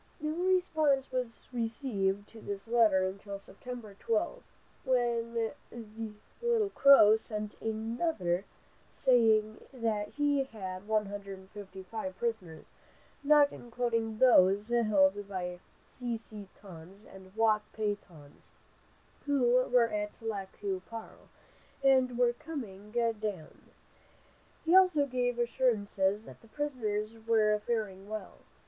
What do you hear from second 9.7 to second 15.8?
that he had 155 prisoners, not including those held by the